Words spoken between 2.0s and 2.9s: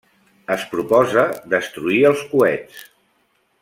els coets.